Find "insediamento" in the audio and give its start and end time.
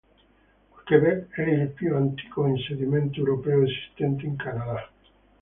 2.47-3.19